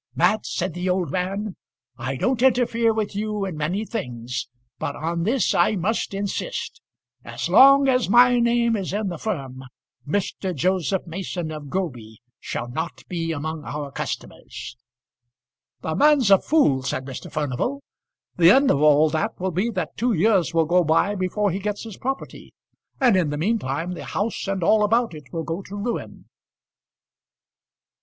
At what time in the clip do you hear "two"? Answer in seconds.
19.97-20.13